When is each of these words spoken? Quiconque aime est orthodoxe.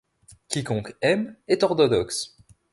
Quiconque 0.49 0.95
aime 1.01 1.37
est 1.47 1.61
orthodoxe. 1.61 2.35